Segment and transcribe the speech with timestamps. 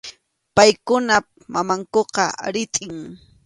[0.55, 2.95] Paykunap mamankuqa ritʼim.